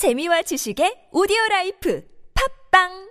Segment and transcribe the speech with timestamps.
[0.00, 2.00] 재미와 지식의 오디오 라이프
[2.32, 3.09] 팝빵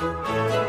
[0.01, 0.62] you.